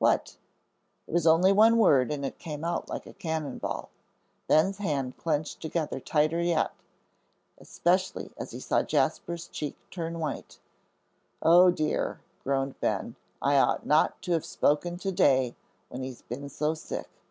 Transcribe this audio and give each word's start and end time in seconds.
"What?" 0.00 0.36
It 1.06 1.12
was 1.12 1.28
only 1.28 1.52
one 1.52 1.78
word 1.78 2.10
and 2.10 2.26
it 2.26 2.40
came 2.40 2.64
out 2.64 2.88
like 2.88 3.06
a 3.06 3.12
cannon 3.12 3.58
ball. 3.58 3.88
Ben's 4.48 4.78
hand 4.78 5.16
clenched 5.16 5.62
together 5.62 6.00
tighter 6.00 6.42
yet, 6.42 6.72
especially 7.58 8.32
as 8.36 8.50
he 8.50 8.58
saw 8.58 8.82
Jasper's 8.82 9.46
cheek 9.46 9.76
turn 9.92 10.18
white. 10.18 10.58
"O 11.40 11.70
dear," 11.70 12.18
groaned 12.42 12.80
Ben, 12.80 13.14
"I 13.40 13.58
ought 13.58 13.86
not 13.86 14.20
to 14.22 14.32
have 14.32 14.44
spoken 14.44 14.96
to 14.98 15.12
day 15.12 15.54
when 15.88 16.02
he's 16.02 16.22
been 16.22 16.48
so 16.48 16.74
sick." 16.74 17.22